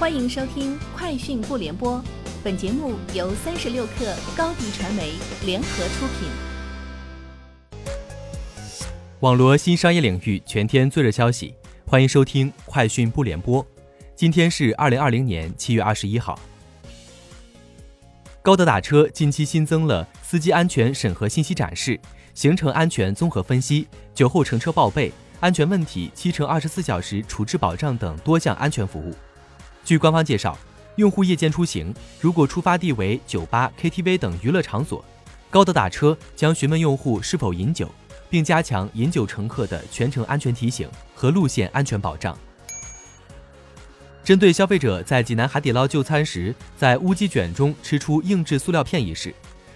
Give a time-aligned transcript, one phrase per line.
[0.00, 1.98] 欢迎收听《快讯不联播》，
[2.42, 5.12] 本节目由三十六克高低传媒
[5.44, 6.30] 联合出品。
[9.20, 13.62] 网罗新商业领域全天最热消息，欢迎收听《快讯不联播》。
[14.16, 16.40] 今天是二零二零年七月二十一号。
[18.40, 22.00] 高德打车近期新增了司机安全审核信息展示、
[22.32, 29.14] 行程安全综合分析、酒后乘车报备、安全问题七乘二十四小时处置保障等多项安全服务。
[29.90, 30.56] 据官方介绍，
[30.94, 35.04] 用户夜间出行，如果出发地为酒吧、KTV 等娱乐场所，
[35.50, 37.90] 高德打车将询问用户是否饮酒，
[38.28, 42.38] 并加强饮酒乘客的全程安全提醒和路线安全保障。
[44.22, 49.34] 针对消费者在济南海底捞就餐时在乌鸡卷中吃出硬质塑料片一事，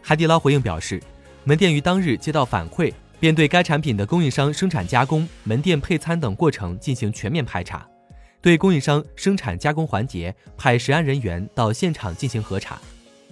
[0.00, 1.02] 海底捞回应表示，
[1.42, 7.84] 门店于当日接到反馈，便对该产品的供应商生产加工、门店配餐等过程进行全面排查。
[8.46, 12.80] 对供应商生产加工环节派实案人员到现场进行核查，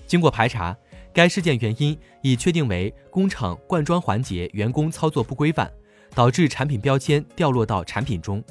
[0.09, 0.77] 经过排查，
[1.13, 5.71] 该事件原因已确定为工厂灌装环节员工操作不规范，
[6.17, 8.43] 导致产品标签掉落到产品中。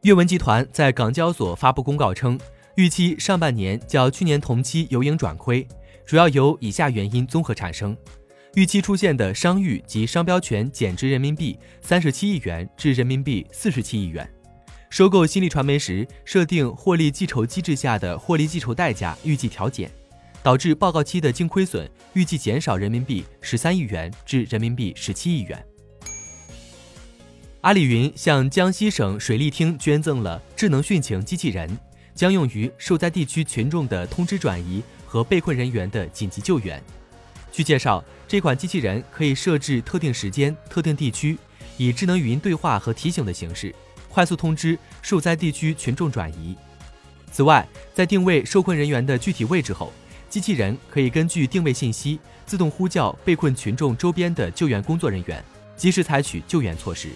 [0.00, 2.40] 阅文集团在港交所发布公告称，
[2.76, 5.68] 预期上半年较去年同期由盈转亏，
[6.06, 7.94] 主要由以下原因综合产生：
[8.54, 14.26] 预期出现的商誉及商标权减值人民币三十七亿元至人民币四十七亿元。
[14.90, 19.88] 收购新力传媒时设定获利计酬机制下的获利计酬代价预计调减，
[20.42, 25.64] 导致报告期的净亏损预计减少人民币十三亿元至人民币十七亿元。
[27.60, 31.70] 阿里云向江西省水利厅捐赠了智能汛情机器人，
[32.12, 36.82] 将用于受灾地区群众的通知转移和被困人员的紧急救援。
[37.52, 41.38] 据介绍，这款机器人可以设置特定时间、特定地区，
[41.76, 43.72] 以智能语音对话和提醒的形式。
[44.10, 46.56] 快速通知受灾地区群众转移。
[47.32, 49.92] 此外，在定位受困人员的具体位置后，
[50.28, 55.42] 机器人可以根据定位信息自动呼叫被困群众周边的救援工作人员，
[55.76, 57.10] 及时采取救援措施。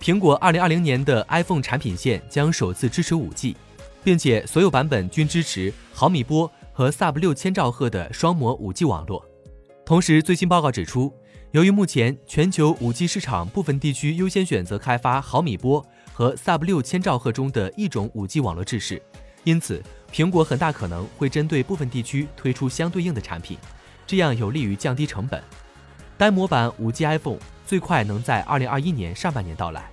[0.00, 3.56] 苹果2020年的 iPhone 产品线将首次支持 5G，
[4.04, 9.24] 并且所有版本均支持毫米波和 Sub 六千兆赫的双模 5G 网络。
[9.84, 11.12] 同时，最新报告指出。
[11.52, 19.02] 由于目前全球 5G 市场部分地区优先选择开发毫米波和 Sub 六千兆赫中的一种 5G 网络制式，
[19.44, 23.58] 因此苹果很大可能会针对部分地区推出相对应的产品，
[24.06, 25.42] 这样有利于降低成本。
[26.16, 29.90] 单模版 5G iPhone 最快能在2021年上半年到来。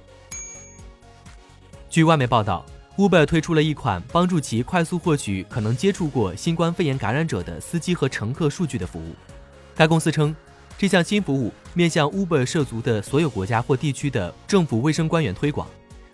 [1.89, 2.65] 据外媒报道
[2.95, 9.13] ，Uber 推出了一款帮助其快速获取可能接触过新冠肺炎感染者的司机和乘客数据的服务。
[9.75, 10.33] 该公司称。
[10.79, 15.67] 这项新服务面向 Uber 涉足的所有国家或地区的政府卫生官员推广，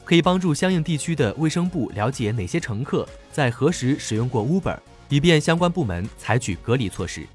[0.03, 4.75] 可以帮助相应地区的卫生部了解哪些乘客在何时使用过 Uber，
[5.07, 7.27] 以便相关部门采取隔离措施。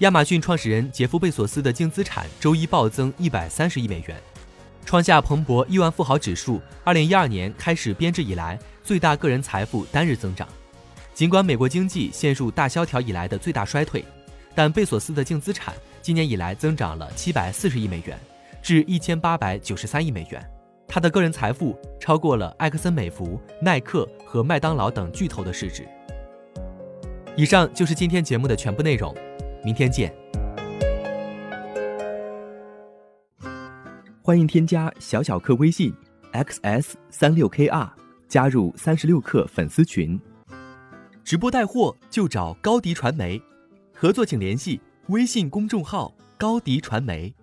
[0.00, 4.20] 亚马逊创始人杰夫·贝索斯的净资产周一暴增一百三十亿美元，
[4.84, 10.46] 创下彭博亿万富豪指数二零一二年开始编制以来最大个人财富单日增长。
[11.14, 14.04] 尽管美国经济陷入大萧条以来的最大衰退。
[14.54, 18.18] 但贝索斯的净资产今年以来增长了七百四十亿美元，
[18.62, 20.44] 至一千八百九十三亿美元。
[20.88, 25.86] 他的个人财富超过了埃克森美孚、耐克和麦当劳等巨头的市值。
[27.36, 29.14] 以上就是今天节目的全部内容，
[29.64, 30.12] 明天见。
[34.20, 35.94] 欢迎添加小小客微信
[36.32, 37.88] xs 三六 kr，
[38.28, 40.20] 加入三十六课粉丝群。
[41.24, 43.40] 直播带货就找高迪传媒。
[44.00, 47.34] 合作请联系微信公众号高迪传媒。